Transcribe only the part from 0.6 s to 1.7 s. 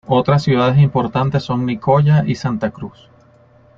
importantes son